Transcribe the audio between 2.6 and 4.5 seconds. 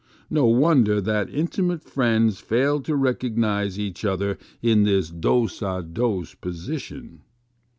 to recognize each other